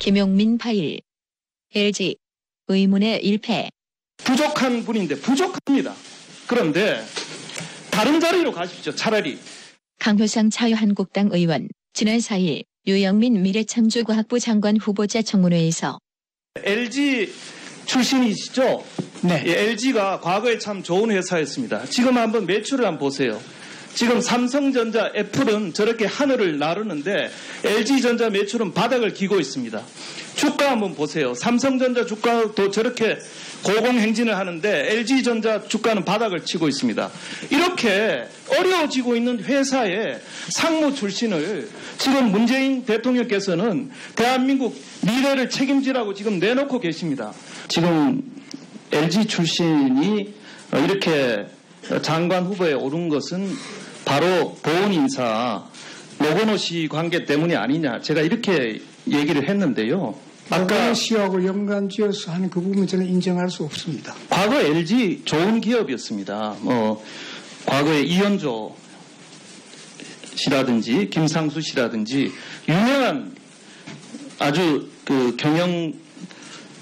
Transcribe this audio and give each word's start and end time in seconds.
김용민 0.00 0.56
파일. 0.56 0.98
LG 1.74 2.16
의문의 2.68 3.20
1패. 3.22 3.68
부족한 4.16 4.82
분인데 4.84 5.16
부족합니다. 5.16 5.94
그런데 6.46 7.04
다른 7.90 8.18
자리로 8.18 8.50
가십시오. 8.50 8.94
차라리. 8.94 9.38
강효상 9.98 10.48
자유한국당 10.48 11.28
의원. 11.32 11.68
지난 11.92 12.16
4일 12.16 12.64
유영민 12.86 13.42
미래창조과학부 13.42 14.40
장관 14.40 14.78
후보자 14.78 15.20
청문회에서 15.20 15.98
LG 16.56 17.30
출신이시죠? 17.84 18.82
네. 19.24 19.42
LG가 19.44 20.20
과거에 20.20 20.58
참 20.58 20.82
좋은 20.82 21.10
회사였습니다. 21.10 21.84
지금 21.84 22.16
한번 22.16 22.46
매출을 22.46 22.86
한번 22.86 23.00
보세요. 23.00 23.38
지금 23.94 24.20
삼성전자, 24.20 25.12
애플은 25.14 25.72
저렇게 25.74 26.06
하늘을 26.06 26.58
나르는데 26.58 27.30
LG전자 27.64 28.30
매출은 28.30 28.72
바닥을 28.72 29.12
기고 29.12 29.40
있습니다. 29.40 29.82
주가 30.36 30.70
한번 30.70 30.94
보세요. 30.94 31.34
삼성전자 31.34 32.06
주가도 32.06 32.70
저렇게 32.70 33.18
고공행진을 33.62 34.36
하는데 34.36 34.92
LG전자 34.92 35.62
주가는 35.68 36.04
바닥을 36.04 36.44
치고 36.44 36.68
있습니다. 36.68 37.10
이렇게 37.50 38.24
어려워지고 38.48 39.16
있는 39.16 39.42
회사의 39.42 40.20
상무 40.48 40.94
출신을 40.94 41.68
지금 41.98 42.30
문재인 42.30 42.84
대통령께서는 42.86 43.90
대한민국 44.16 44.80
미래를 45.02 45.50
책임지라고 45.50 46.14
지금 46.14 46.38
내놓고 46.38 46.80
계십니다. 46.80 47.32
지금 47.68 48.22
LG 48.92 49.26
출신이 49.26 50.34
이렇게 50.72 51.46
장관 52.02 52.46
후보에 52.46 52.72
오른 52.72 53.08
것은 53.08 53.48
바로 54.04 54.54
보훈 54.62 54.92
인사 54.92 55.64
로건호 56.18 56.56
씨 56.56 56.88
관계 56.90 57.24
때문이 57.24 57.56
아니냐 57.56 58.00
제가 58.00 58.20
이렇게 58.20 58.80
얘기를 59.08 59.48
했는데요. 59.48 60.14
아까 60.50 60.64
아까 60.64 60.94
씨하고 60.94 61.44
연관지어서 61.44 62.32
하는 62.32 62.50
그 62.50 62.60
부분 62.60 62.86
저는 62.86 63.06
인정할 63.06 63.48
수 63.50 63.62
없습니다. 63.62 64.14
과거 64.28 64.60
LG 64.60 65.22
좋은 65.24 65.60
기업이었습니다. 65.60 66.56
뭐 66.60 67.02
과거에 67.66 68.02
이현조 68.02 68.74
씨라든지 70.34 71.08
김상수 71.10 71.60
씨라든지 71.60 72.32
유명한 72.68 73.36
아주 74.38 74.88
그 75.04 75.36
경영 75.36 75.92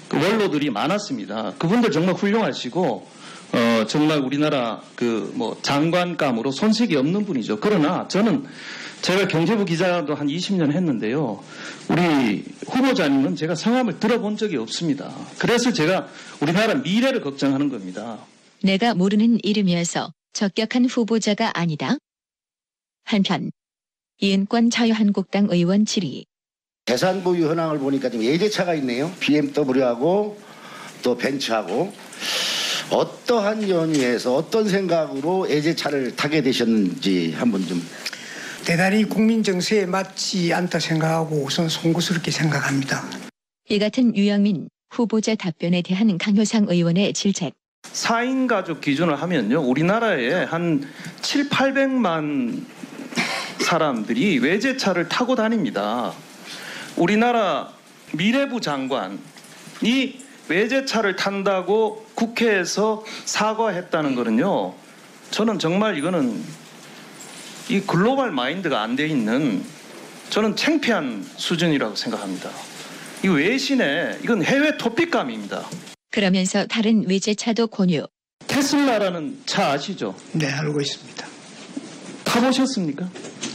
그 0.07 0.17
원로들이 0.17 0.71
많았습니다. 0.71 1.53
그분들 1.59 1.91
정말 1.91 2.15
훌륭하시고 2.15 3.07
어 3.51 3.85
정말 3.87 4.19
우리나라 4.19 4.81
그 4.95 5.31
뭐 5.33 5.57
장관감으로 5.61 6.51
손색이 6.51 6.95
없는 6.95 7.25
분이죠. 7.25 7.59
그러나 7.59 8.07
저는 8.07 8.45
제가 9.01 9.27
경제부 9.27 9.63
기자도 9.65 10.13
한 10.13 10.27
20년 10.27 10.73
했는데요. 10.73 11.41
우리 11.89 12.43
후보자님은 12.67 13.35
제가 13.37 13.55
성함을 13.55 13.99
들어본 13.99 14.35
적이 14.37 14.57
없습니다. 14.57 15.13
그래서 15.39 15.71
제가 15.71 16.07
우리나라 16.41 16.75
미래를 16.75 17.21
걱정하는 17.21 17.69
겁니다. 17.69 18.17
내가 18.61 18.93
모르는 18.93 19.39
이름이어서 19.43 20.11
적격한 20.33 20.85
후보자가 20.85 21.57
아니다. 21.57 21.95
한편 23.05 23.51
이은권 24.19 24.69
자유한국당 24.69 25.47
의원 25.49 25.85
질의. 25.85 26.25
재산 26.85 27.23
보유 27.23 27.47
현황을 27.47 27.79
보니까 27.79 28.09
지금 28.09 28.25
예제차가 28.25 28.73
있네요. 28.75 29.09
BMW하고 29.21 30.37
또 31.03 31.17
벤츠하고 31.17 31.93
어떠한 32.91 33.69
연유에서 33.69 34.35
어떤 34.35 34.67
생각으로 34.67 35.49
예제차를 35.49 36.15
타게 36.15 36.41
되셨는지 36.41 37.33
한번 37.37 37.65
좀 37.65 37.81
대단히 38.65 39.03
국민 39.03 39.43
정서에 39.43 39.85
맞지 39.85 40.53
않다 40.53 40.79
생각하고 40.79 41.43
우선 41.43 41.69
송구스럽게 41.69 42.31
생각합니다. 42.31 43.03
이 43.69 43.79
같은 43.79 44.15
유영민 44.15 44.69
후보자 44.89 45.35
답변에 45.35 45.81
대한 45.81 46.17
강효상 46.17 46.65
의원의 46.67 47.13
질책. 47.13 47.53
4인 47.83 48.47
가족 48.47 48.81
기준을 48.81 49.21
하면요. 49.21 49.61
우리나라에 49.61 50.43
한 50.43 50.83
7, 51.21 51.49
800만 51.49 52.65
사람들이 53.61 54.39
외제차를 54.39 55.07
타고 55.09 55.35
다닙니다. 55.35 56.11
우리나라 56.97 57.71
미래부 58.13 58.61
장관이 58.61 60.19
외제차를 60.49 61.15
탄다고 61.15 62.08
국회에서 62.19 63.03
사과했다는 63.25 64.15
거는요. 64.15 64.75
저는 65.31 65.57
정말 65.59 65.97
이거는 65.97 66.43
이 67.69 67.79
글로벌 67.81 68.31
마인드가 68.31 68.81
안 68.81 68.95
돼 68.97 69.07
있는 69.07 69.63
저는 70.29 70.55
창피한 70.55 71.25
수준이라고 71.37 71.95
생각합니다. 71.95 72.49
이 73.23 73.27
외신에 73.29 74.19
이건 74.23 74.43
해외 74.43 74.77
토픽감입니다. 74.77 75.65
그러면서 76.11 76.65
다른 76.67 77.07
외제차도 77.07 77.67
권유. 77.67 78.05
테슬라라는 78.47 79.41
차 79.45 79.71
아시죠? 79.71 80.15
네, 80.33 80.47
알고 80.47 80.81
있습니다. 80.81 81.25
타보셨습니까? 82.25 83.09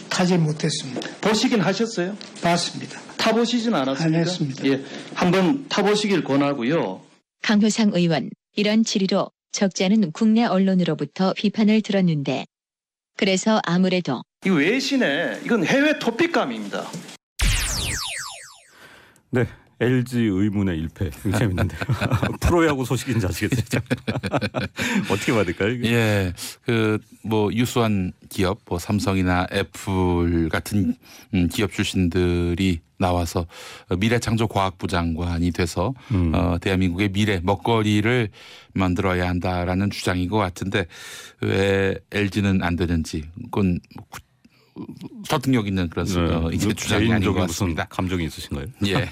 타지 0.08 0.38
못했습니다. 0.38 1.08
보시긴 1.20 1.60
하셨어요? 1.60 2.16
봤습니다. 2.42 3.00
타보시진 3.16 3.74
않았습니까? 3.74 4.04
안 4.04 4.14
했습니다. 4.24 4.64
예, 4.66 4.84
한번 5.14 5.66
타보시길 5.68 6.24
권하고요. 6.24 7.00
강효상 7.42 7.90
의원 7.94 8.30
이런 8.56 8.84
질의로 8.84 9.30
않은 9.84 10.12
국내 10.12 10.44
언론으로부터 10.44 11.32
비판을 11.34 11.82
들었는데 11.82 12.44
그래서 13.16 13.60
아무래도 13.64 14.22
이 14.44 14.50
외신에 14.50 15.40
이건 15.44 15.64
해외 15.64 15.98
토픽감입니다. 15.98 16.84
네. 19.30 19.46
LG 19.80 20.18
의문의 20.20 20.86
1패. 20.86 21.10
굉장히 21.22 21.38
재밌는데요. 21.38 21.80
프로야구 22.40 22.84
소식인지 22.84 23.26
아시겠죠? 23.26 23.78
어떻게 25.10 25.32
받을까요? 25.32 25.82
예, 25.84 26.32
그 26.64 26.98
뭐 27.26 27.50
유수한 27.54 28.12
기업, 28.28 28.60
뭐 28.68 28.78
삼성이나 28.78 29.46
애플 29.50 30.50
같은 30.50 30.94
음, 31.32 31.48
기업 31.48 31.72
출신들이 31.72 32.80
나와서 32.98 33.46
미래창조 33.98 34.46
과학부 34.48 34.86
장관이 34.88 35.50
돼서 35.52 35.94
음. 36.12 36.32
어, 36.34 36.58
대한민국의 36.60 37.08
미래 37.12 37.40
먹거리를 37.42 38.28
만들어야 38.74 39.26
한다라는 39.28 39.88
주장인 39.90 40.28
것 40.28 40.36
같은데 40.36 40.86
왜 41.40 41.98
LG는 42.12 42.62
안 42.62 42.76
되는지 42.76 43.24
그건 43.44 43.80
구- 44.10 44.20
설득력 45.26 45.66
있는 45.66 45.88
그런 45.88 46.06
어, 46.06 46.50
이제 46.50 46.68
그 46.68 46.74
주장이 46.74 47.04
아닌 47.04 47.10
것 47.10 47.34
개인적인 47.34 47.46
무슨 47.46 47.46
같습니다. 47.46 47.84
감정이 47.84 48.24
있으신가요? 48.24 48.66
예. 48.86 49.08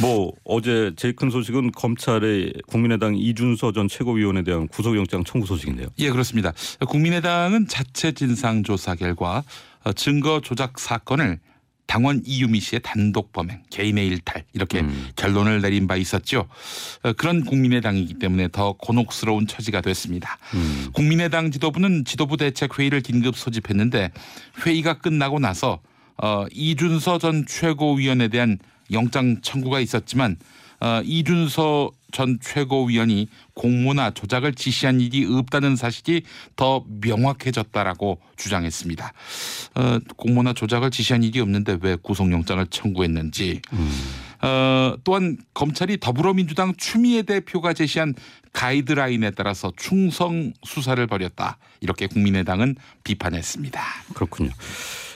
뭐 0.00 0.32
어제 0.44 0.92
제일 0.96 1.16
큰 1.16 1.30
소식은 1.30 1.72
검찰의 1.72 2.52
국민의당 2.66 3.16
이준서 3.16 3.72
전 3.72 3.88
최고위원에 3.88 4.42
대한 4.42 4.68
구속영장 4.68 5.24
청구 5.24 5.46
소식인데요. 5.46 5.88
예, 5.98 6.10
그렇습니다. 6.10 6.52
국민의당은 6.86 7.68
자체 7.68 8.12
진상조사 8.12 8.96
결과 8.96 9.42
어, 9.84 9.92
증거 9.92 10.40
조작 10.40 10.78
사건을 10.78 11.38
당원 11.86 12.22
이유미 12.24 12.60
씨의 12.60 12.80
단독 12.82 13.32
범행, 13.32 13.62
개인의 13.70 14.06
일탈 14.06 14.44
이렇게 14.52 14.80
음. 14.80 15.08
결론을 15.16 15.60
내린 15.60 15.86
바 15.86 15.96
있었죠. 15.96 16.48
어, 17.02 17.12
그런 17.12 17.44
국민의당이기 17.44 18.14
때문에 18.18 18.48
더 18.52 18.72
곤혹스러운 18.72 19.46
처지가 19.46 19.80
됐습니다. 19.82 20.38
음. 20.54 20.88
국민의당 20.92 21.50
지도부는 21.50 22.04
지도부 22.04 22.36
대책 22.36 22.78
회의를 22.78 23.00
긴급 23.00 23.36
소집했는데 23.36 24.12
회의가 24.64 24.94
끝나고 24.94 25.38
나서 25.38 25.80
어, 26.16 26.46
이준서 26.52 27.18
전 27.18 27.44
최고위원에 27.46 28.28
대한 28.28 28.58
영장 28.92 29.40
청구가 29.40 29.80
있었지만 29.80 30.36
어, 30.80 31.00
이준서 31.04 31.90
전 32.14 32.38
최고위원이 32.40 33.28
공모나 33.54 34.12
조작을 34.12 34.54
지시한 34.54 35.00
일이 35.00 35.26
없다는 35.26 35.74
사실이 35.74 36.22
더 36.54 36.84
명확해졌다라고 37.00 38.20
주장했습니다. 38.36 39.12
어, 39.74 39.98
공모나 40.16 40.52
조작을 40.52 40.92
지시한 40.92 41.24
일이 41.24 41.40
없는데 41.40 41.78
왜 41.82 41.96
구속영장을 42.00 42.64
청구했는지 42.68 43.62
어, 44.42 44.94
또한 45.02 45.38
검찰이 45.54 45.98
더불어민주당 45.98 46.74
추미애 46.76 47.22
대표가 47.22 47.72
제시한 47.72 48.14
가이드라인에 48.52 49.32
따라서 49.32 49.72
충성 49.76 50.52
수사를 50.62 51.04
벌였다 51.08 51.58
이렇게 51.80 52.06
국민의당은 52.06 52.76
비판했습니다. 53.02 53.82
그렇군요. 54.14 54.50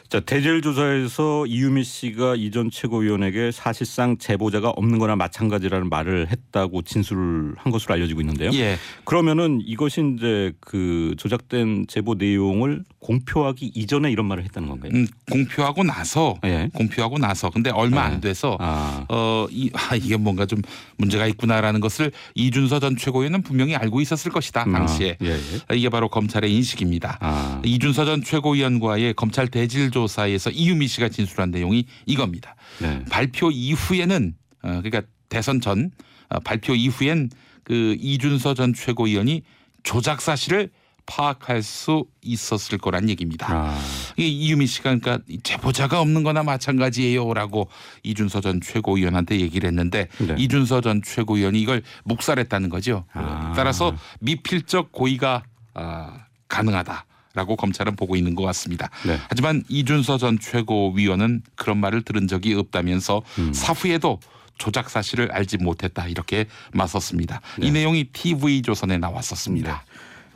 자, 0.08 0.20
대질 0.20 0.62
조사에서 0.62 1.44
이유미 1.44 1.84
씨가 1.84 2.34
이전 2.36 2.70
최고위원에게 2.70 3.50
사실상 3.52 4.16
제보자가 4.16 4.70
없는 4.70 4.98
거나 4.98 5.16
마찬가지라는 5.16 5.90
말을 5.90 6.28
했다고 6.30 6.80
진술을 6.80 7.56
한 7.58 7.70
것으로 7.70 7.92
알려지고 7.92 8.22
있는데요. 8.22 8.50
예, 8.54 8.78
그러면은 9.04 9.60
이것이 9.62 10.14
이제 10.16 10.52
그 10.60 11.14
조작된 11.18 11.88
제보 11.88 12.14
내용을 12.14 12.84
공표하기 13.00 13.72
이전에 13.74 14.10
이런 14.10 14.24
말을 14.26 14.44
했다는 14.44 14.68
건가요? 14.70 14.92
음, 14.94 15.06
공표하고 15.30 15.82
나서 15.82 16.36
예. 16.44 16.70
공표하고 16.72 17.18
나서 17.18 17.50
근데 17.50 17.68
얼마 17.68 18.08
네. 18.08 18.14
안 18.14 18.20
돼서 18.22 18.56
아, 18.60 19.04
어, 19.10 19.46
이, 19.50 19.70
아, 19.74 19.94
이게 19.94 20.16
뭔가 20.16 20.46
좀 20.46 20.62
문제가 20.96 21.26
있구나라는 21.26 21.80
것을 21.80 22.12
이준서 22.34 22.80
전 22.80 22.96
최고위원은 22.96 23.42
분명히 23.42 23.76
알고 23.76 24.00
있었을 24.00 24.32
것이다 24.32 24.64
당시에 24.64 25.18
아, 25.20 25.24
예, 25.24 25.32
예. 25.32 25.76
이게 25.76 25.90
바로 25.90 26.08
검찰의 26.08 26.50
인식입니다. 26.52 27.18
아, 27.20 27.60
이준서 27.62 28.06
전 28.06 28.22
최고위원과의 28.22 29.12
검찰 29.12 29.48
대질 29.48 29.90
여론조사에서 29.98 30.50
이유미 30.50 30.86
씨가 30.86 31.08
진술한 31.08 31.50
내용이 31.50 31.86
이겁니다. 32.06 32.54
네. 32.80 33.04
발표 33.10 33.50
이후에는 33.50 34.34
어, 34.62 34.68
그러니까 34.82 35.02
대선 35.28 35.60
전 35.60 35.90
어, 36.28 36.38
발표 36.40 36.74
이후엔 36.74 37.30
그 37.64 37.96
이준서 37.98 38.54
전 38.54 38.72
최고위원이 38.72 39.42
조작 39.82 40.20
사실을 40.20 40.70
파악할 41.06 41.62
수 41.62 42.04
있었을 42.20 42.76
거란 42.76 43.08
얘기입니다. 43.08 43.46
아, 43.50 43.78
이 44.18 44.28
이유미 44.28 44.66
씨가 44.66 44.94
그러니까 44.98 45.18
제보자가 45.42 46.02
없는 46.02 46.22
거나 46.22 46.42
마찬가지예요라고 46.42 47.68
이준서 48.02 48.42
전 48.42 48.60
최고위원한테 48.60 49.40
얘기를 49.40 49.66
했는데 49.68 50.08
네. 50.18 50.34
이준서 50.36 50.82
전 50.82 51.00
최고위원이 51.02 51.60
이걸 51.62 51.82
묵살했다는 52.04 52.68
거죠. 52.68 53.06
아. 53.14 53.54
따라서 53.56 53.96
미필적 54.20 54.92
고의가 54.92 55.44
아, 55.72 56.26
가능하다 56.48 57.06
라고 57.38 57.54
검찰은 57.54 57.94
보고 57.94 58.16
있는 58.16 58.34
것 58.34 58.42
같습니다. 58.42 58.90
네. 59.06 59.16
하지만 59.28 59.62
이준서 59.68 60.18
전 60.18 60.40
최고위원은 60.40 61.42
그런 61.54 61.78
말을 61.78 62.02
들은 62.02 62.26
적이 62.26 62.54
없다면서 62.54 63.22
음. 63.38 63.52
사후에도 63.52 64.18
조작 64.58 64.90
사실을 64.90 65.30
알지 65.30 65.58
못했다 65.58 66.08
이렇게 66.08 66.46
맞섰습니다. 66.72 67.40
네. 67.58 67.68
이 67.68 67.70
내용이 67.70 68.08
TV 68.12 68.62
조선에 68.62 68.98
나왔었습니다. 68.98 69.84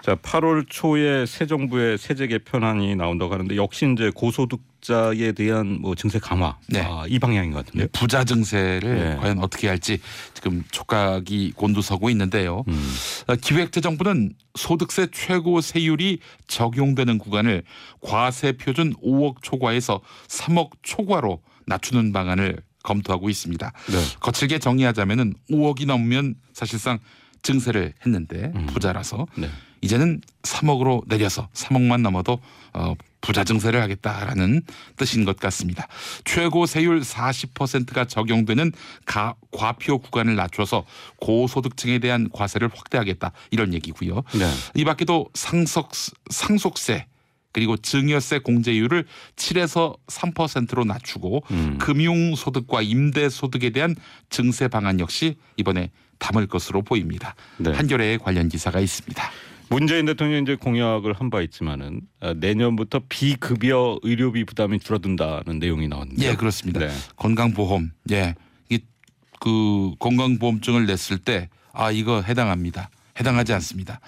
자, 0.03 0.17
8월 0.17 0.67
초에 0.69 1.27
새 1.27 1.47
정부의 1.47 1.97
세제 1.97 2.27
개편안이 2.27 2.97
나온다고 2.97 3.33
하는데 3.33 3.55
역시 3.55 3.89
이제 3.93 4.11
고소득자에 4.13 5.31
대한 5.31 5.81
뭐 5.81 5.95
증세 5.95 6.19
강화 6.19 6.59
네. 6.67 6.81
아, 6.81 7.05
이 7.07 7.21
방향인 7.21 7.53
것 7.53 7.65
같은데요. 7.65 7.87
부자 7.93 8.25
증세를 8.25 8.95
네. 8.97 9.17
과연 9.21 9.39
어떻게 9.39 9.69
할지 9.69 10.01
지금 10.35 10.65
촉각이 10.73 11.53
곤두서고 11.55 12.11
있는데요. 12.11 12.65
음. 12.67 12.95
어, 13.29 13.37
기획재정부는 13.37 14.35
소득세 14.57 15.07
최고 15.13 15.61
세율이 15.61 16.19
적용되는 16.49 17.19
구간을 17.19 17.63
과세 18.01 18.53
표준 18.53 18.95
5억 18.97 19.37
초과에서 19.43 20.01
3억 20.27 20.71
초과로 20.83 21.41
낮추는 21.67 22.13
방안을 22.13 22.57
검토하고 22.83 23.31
있습니다. 23.31 23.73
네. 23.87 23.99
거칠게 24.19 24.59
정리하자면은 24.59 25.35
5억이 25.49 25.87
넘으면 25.87 26.35
사실상 26.53 26.99
증세를 27.43 27.93
했는데 28.05 28.53
음. 28.55 28.67
부자라서 28.67 29.27
네. 29.37 29.49
이제는 29.81 30.21
3억으로 30.43 31.07
내려서 31.09 31.49
3억만 31.53 32.01
넘어도 32.01 32.41
어, 32.73 32.95
부자 33.21 33.45
증세를 33.45 33.81
하겠다라는 33.83 34.63
뜻인 34.97 35.25
것 35.25 35.37
같습니다. 35.37 35.87
최고 36.25 36.67
세율 36.67 37.01
40%가 37.01 38.05
적용되는 38.05 38.73
가, 39.05 39.35
과표 39.51 39.99
구간을 39.99 40.37
낮춰서 40.37 40.85
고소득층에 41.17 41.99
대한 41.99 42.29
과세를 42.33 42.69
확대하겠다 42.73 43.33
이런 43.51 43.75
얘기고요. 43.75 44.23
네. 44.35 44.51
이 44.75 44.85
밖에도 44.85 45.29
상속 45.35 45.91
상속세 46.31 47.07
그리고 47.53 47.77
증여세 47.77 48.39
공제율을 48.39 49.05
7에서 49.37 49.97
3%로 50.07 50.85
낮추고 50.85 51.43
음. 51.51 51.79
금융소득과 51.79 52.83
임대소득에 52.83 53.71
대한 53.71 53.95
증세 54.31 54.69
방안 54.69 55.01
역시 55.01 55.37
이번에 55.57 55.91
담을 56.23 56.47
것으로 56.47 56.83
보입니다. 56.83 57.35
네. 57.59 57.73
한겨레에 57.73 58.19
관련 58.19 58.49
기사가 58.49 58.79
있습니다. 58.79 59.23
문재인 59.69 60.07
대통령이 60.07 60.43
이제 60.43 60.55
공약을 60.55 61.15
한 61.15 61.31
바 61.31 61.41
있지만은 61.43 62.03
아, 62.21 62.33
내년부터 62.35 63.01
비급여 63.09 63.99
의료비 64.03 64.45
부담이 64.45 64.79
줄어든다는 64.79 65.59
내용이 65.59 65.89
나왔는데. 65.89 66.25
예, 66.29 66.35
그렇습니다. 66.37 66.81
네. 66.81 66.91
건강보험, 67.17 67.91
예, 68.13 68.35
이그 68.69 69.95
건강보험증을 69.99 70.87
냈을 70.87 71.19
때 71.19 71.49
아 71.75 71.91
이거 71.91 72.21
해당합니다. 72.21 72.91
해당하지 73.19 73.55
않습니다. 73.55 73.99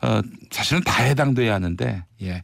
어, 0.00 0.20
사실은 0.50 0.82
다 0.84 1.02
해당돼야 1.02 1.54
하는데 1.54 2.02
예. 2.22 2.42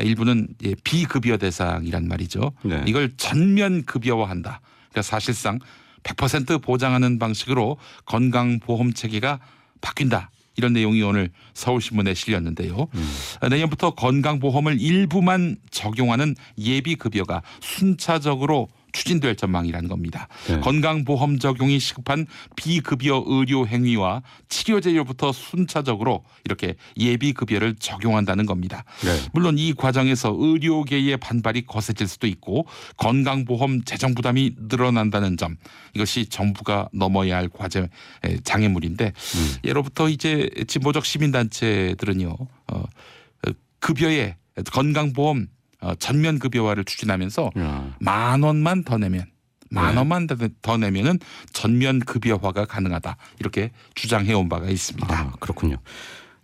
일부는 0.00 0.48
예, 0.64 0.74
비급여 0.82 1.36
대상이란 1.36 2.08
말이죠. 2.08 2.50
네. 2.64 2.82
이걸 2.86 3.12
전면 3.16 3.84
급여화한다. 3.84 4.60
그러니까 4.90 5.02
사실상 5.02 5.58
100% 6.02 6.62
보장하는 6.62 7.18
방식으로 7.18 7.76
건강보험 8.06 8.92
체계가 8.92 9.40
바뀐다. 9.80 10.30
이런 10.56 10.72
내용이 10.74 11.02
오늘 11.02 11.30
서울신문에 11.54 12.14
실렸는데요. 12.14 12.88
음. 12.94 13.14
내년부터 13.48 13.94
건강보험을 13.94 14.80
일부만 14.80 15.56
적용하는 15.70 16.36
예비급여가 16.58 17.42
순차적으로 17.60 18.68
추진될 18.92 19.36
전망이라는 19.36 19.88
겁니다. 19.88 20.28
네. 20.46 20.60
건강보험 20.60 21.38
적용이 21.38 21.78
시급한 21.78 22.26
비급여 22.56 23.24
의료 23.26 23.66
행위와 23.66 24.22
치료제료부터 24.48 25.32
순차적으로 25.32 26.24
이렇게 26.44 26.76
예비급여를 26.98 27.76
적용한다는 27.76 28.46
겁니다. 28.46 28.84
네. 29.04 29.18
물론 29.32 29.58
이 29.58 29.72
과정에서 29.74 30.34
의료계의 30.38 31.16
반발이 31.16 31.66
거세질 31.66 32.06
수도 32.06 32.26
있고 32.26 32.66
건강보험 32.98 33.84
재정 33.84 34.14
부담이 34.14 34.56
늘어난다는 34.68 35.36
점 35.36 35.56
이것이 35.94 36.26
정부가 36.26 36.88
넘어야 36.92 37.36
할 37.36 37.48
과제 37.48 37.88
에, 38.24 38.36
장애물인데 38.44 39.06
음. 39.06 39.54
예로부터 39.64 40.08
이제 40.08 40.48
진보적 40.68 41.04
시민단체들은요 41.04 42.28
어, 42.28 42.76
어, 42.76 43.50
급여에 43.80 44.36
건강보험 44.72 45.48
어, 45.80 45.94
전면 45.96 46.38
급여화를 46.38 46.84
추진하면서 46.84 47.50
야. 47.58 47.91
만 48.02 48.42
원만 48.42 48.82
더 48.84 48.98
내면 48.98 49.26
만 49.70 49.92
네. 49.92 49.98
원만 49.98 50.26
더- 50.26 50.36
더 50.60 50.76
내면은 50.76 51.18
전면 51.52 52.00
급여화가 52.00 52.64
가능하다 52.66 53.16
이렇게 53.38 53.70
주장해 53.94 54.32
온 54.34 54.48
바가 54.48 54.68
있습니다. 54.68 55.06
아, 55.14 55.30
그렇군요. 55.40 55.76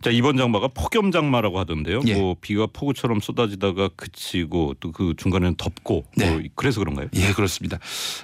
자 0.00 0.10
이번 0.10 0.37
장마가 0.37 0.69
폭염 0.69 1.10
장마라고 1.10 1.58
하던데요. 1.58 2.00
예. 2.06 2.14
뭐 2.14 2.37
비가 2.40 2.69
폭우처럼 2.72 3.19
쏟아지다가 3.19 3.88
그치고 3.96 4.75
또 4.78 4.93
그 4.93 5.14
중간에는 5.16 5.56
덥고 5.56 6.05
네. 6.16 6.31
뭐 6.31 6.40
그래서 6.55 6.78
그런가요? 6.78 7.08
예, 7.14 7.32
그렇습니다. 7.32 7.78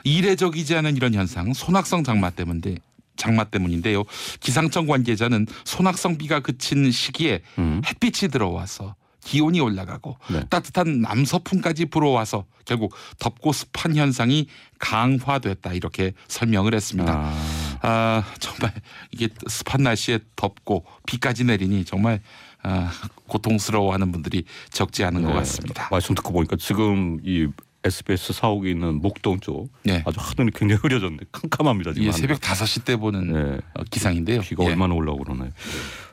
이례적이지 0.04 0.76
않은 0.76 0.96
이런 0.96 1.12
현상, 1.14 1.52
소낙성 1.52 2.04
장마 2.04 2.31
때문인데 2.31 2.76
장마 3.16 3.44
때문인데요. 3.44 4.04
기상청 4.40 4.86
관계자는 4.86 5.46
소낙성 5.64 6.16
비가 6.19 6.38
그친 6.40 6.90
시기에 6.92 7.42
음. 7.58 7.82
햇빛이 7.84 8.31
들어와서 8.31 8.94
기온이 9.24 9.58
올라가고 9.58 10.16
네. 10.30 10.44
따뜻한 10.48 11.00
남서풍까지 11.00 11.86
불어와서 11.86 12.44
결국 12.64 12.94
덥고 13.18 13.52
습한 13.52 13.96
현상이 13.96 14.46
강화됐다 14.78 15.72
이렇게 15.72 16.12
설명을 16.28 16.74
했습니다. 16.74 17.12
아, 17.12 17.34
아 17.82 18.24
정말 18.38 18.72
이게 19.10 19.28
습한 19.46 19.82
날씨에 19.82 20.20
덥고 20.36 20.84
비까지 21.06 21.44
내리니 21.44 21.84
정말 21.84 22.20
아, 22.62 22.90
고통스러워하는 23.26 24.12
분들이 24.12 24.44
적지 24.70 25.04
않은 25.04 25.22
것 25.22 25.28
네. 25.28 25.34
같습니다. 25.34 25.88
말씀 25.90 26.14
듣고 26.14 26.32
보니까 26.32 26.56
지금 26.56 27.20
이 27.24 27.48
SBS 27.84 28.32
사옥에 28.32 28.70
있는 28.70 29.00
목동 29.03 29.38
쪽 29.41 29.70
네. 29.82 30.03
아주 30.06 30.19
하늘이 30.19 30.53
굉장히 30.55 30.81
흐려졌는데 30.81 31.26
캄캄합니다 31.32 31.93
지금. 31.93 32.08
예. 32.08 32.12
새벽 32.12 32.41
5시 32.41 32.84
때 32.84 32.96
보는 32.96 33.32
네. 33.32 33.58
어, 33.74 33.84
기상인데요. 33.91 34.41
비가 34.41 34.64
예. 34.64 34.69
얼마나 34.69 34.94
올라오고 34.94 35.24
그러나요? 35.24 35.50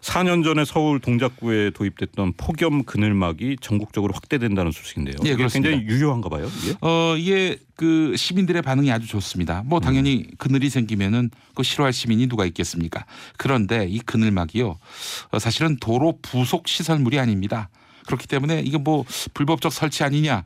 4년 0.02 0.44
전에 0.44 0.66
서울 0.66 1.00
동작구에 1.00 1.70
도입됐던 1.72 2.34
폭염 2.36 2.84
그늘막이 2.84 3.58
전국적으로 3.62 4.14
확대된다는 4.14 4.72
소식인데요. 4.72 5.16
예, 5.24 5.36
그렇습니다. 5.36 5.70
굉장히 5.70 5.94
유효한가 5.94 6.28
봐요. 6.28 6.50
이게? 6.62 6.76
어, 6.82 7.16
이게 7.18 7.58
그 7.76 8.16
시민들의 8.18 8.62
반응이 8.62 8.92
아주 8.92 9.08
좋습니다. 9.08 9.64
뭐 9.66 9.80
당연히 9.80 10.26
음. 10.30 10.36
그늘이 10.38 10.70
생기면은 10.70 11.30
그 11.56 11.64
싫어할 11.64 11.94
시민이 11.94 12.28
누가 12.28 12.46
있겠습니까? 12.46 13.06
그런데 13.38 13.88
이 13.88 14.00
그늘막이요. 14.00 14.78
어, 15.32 15.40
사실은 15.40 15.78
도로 15.78 16.20
부속 16.22 16.68
시설물이 16.68 17.18
아닙니다. 17.18 17.70
그렇기 18.08 18.28
때문에 18.28 18.62
이게 18.62 18.78
뭐 18.78 19.06
불법적 19.34 19.72
설치 19.72 20.04
아니냐 20.04 20.36
아, 20.36 20.44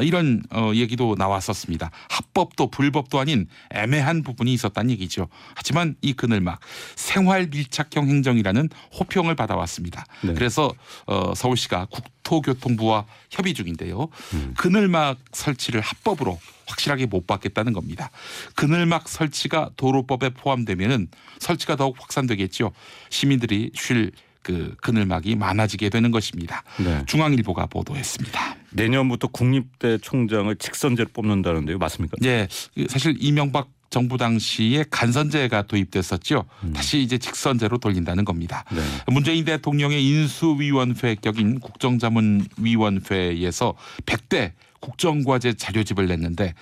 이런 0.00 0.42
어, 0.50 0.72
얘기도 0.74 1.14
나왔었습니다. 1.18 1.90
합법도 2.08 2.70
불법도 2.70 3.20
아닌 3.20 3.46
애매한 3.70 4.22
부분이 4.22 4.52
있었다는 4.52 4.90
얘기죠. 4.92 5.28
하지만 5.54 5.96
이 6.00 6.12
그늘막 6.12 6.60
생활 6.96 7.48
밀착형 7.48 8.08
행정이라는 8.08 8.70
호평을 8.98 9.34
받아왔습니다. 9.34 10.04
네. 10.22 10.34
그래서 10.34 10.72
어, 11.06 11.34
서울시가 11.34 11.86
국토교통부와 11.90 13.04
협의 13.30 13.54
중인데요. 13.54 14.08
음. 14.34 14.54
그늘막 14.56 15.18
설치를 15.32 15.80
합법으로 15.80 16.40
확실하게 16.66 17.06
못 17.06 17.26
받겠다는 17.26 17.72
겁니다. 17.72 18.10
그늘막 18.54 19.08
설치가 19.08 19.70
도로법에 19.76 20.30
포함되면은 20.30 21.08
설치가 21.38 21.76
더욱 21.76 21.96
확산되겠죠. 22.00 22.72
시민들이 23.10 23.70
쉴 23.74 24.12
그 24.42 24.74
그늘막이 24.80 25.36
많아지게 25.36 25.88
되는 25.88 26.10
것입니다. 26.10 26.64
네. 26.78 27.04
중앙일보가 27.06 27.66
보도했습니다. 27.66 28.56
내년부터 28.74 29.28
국립대 29.28 29.98
총장을 29.98 30.54
직선제로 30.56 31.10
뽑는다는데요. 31.12 31.78
맞습니까? 31.78 32.16
예, 32.24 32.48
사실 32.88 33.16
이명박 33.18 33.68
정부 33.92 34.16
당시에 34.16 34.84
간선제가 34.90 35.66
도입됐었죠. 35.66 36.46
음. 36.64 36.72
다시 36.72 37.02
이제 37.02 37.18
직선제로 37.18 37.76
돌린다는 37.76 38.24
겁니다. 38.24 38.64
네. 38.72 38.80
문재인 39.06 39.44
대통령의 39.44 40.02
인수위원회 40.02 41.16
격인 41.16 41.60
국정자문위원회에서 41.60 43.74
100대 44.06 44.52
국정과제 44.80 45.52
자료집을 45.52 46.06
냈는데 46.06 46.54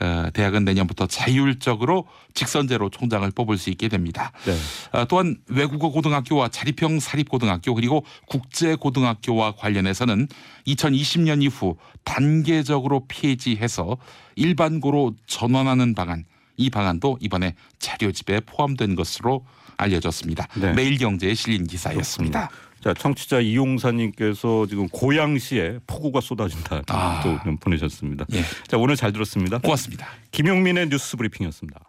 어, 0.00 0.30
대학은 0.32 0.64
내년부터 0.64 1.06
자율적으로 1.06 2.06
직선제로 2.32 2.88
총장을 2.88 3.30
뽑을 3.32 3.58
수 3.58 3.68
있게 3.68 3.88
됩니다. 3.88 4.32
네. 4.46 4.56
어, 4.92 5.04
또한 5.04 5.36
외국어 5.46 5.90
고등학교와 5.90 6.48
자립형 6.48 7.00
사립고등학교 7.00 7.74
그리고 7.74 8.06
국제고등학교와 8.28 9.56
관련해서는 9.56 10.26
2020년 10.66 11.42
이후 11.42 11.76
단계적으로 12.04 13.04
폐지해서 13.08 13.98
일반고로 14.36 15.16
전환하는 15.26 15.94
방안 15.94 16.24
이 16.58 16.68
방안도 16.68 17.18
이번에 17.20 17.54
자료집에 17.78 18.40
포함된 18.40 18.94
것으로 18.94 19.46
알려졌습니다. 19.78 20.46
네. 20.60 20.72
매일경제에 20.74 21.32
실린 21.34 21.66
기사였습니다. 21.66 22.50
자, 22.82 22.94
청취자 22.94 23.40
이용사님께서 23.40 24.66
지금 24.66 24.88
고양시에 24.88 25.78
폭우가 25.86 26.20
쏟아진다. 26.20 26.82
아. 26.88 27.20
또 27.22 27.56
보내셨습니다. 27.60 28.26
예. 28.32 28.42
자, 28.66 28.76
오늘 28.76 28.96
잘 28.96 29.12
들었습니다. 29.12 29.58
고맙습니다. 29.58 30.06
김용민의 30.30 30.88
뉴스 30.88 31.16
브리핑이었습니다. 31.16 31.87